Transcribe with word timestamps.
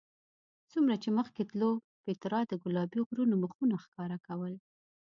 څومره 0.71 0.95
چې 1.03 1.09
مخکې 1.17 1.41
تلو 1.49 1.71
پیترا 2.05 2.41
د 2.47 2.53
ګلابي 2.63 2.99
غرونو 3.09 3.35
مخونه 3.43 3.75
ښکاره 3.83 4.17
کول. 4.27 4.53